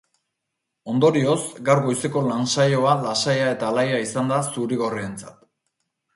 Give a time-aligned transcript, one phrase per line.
[0.93, 5.39] Ondorioz, gaur goizeko lan saioa lasaia eta alaia izan da zuri-gorrientzat.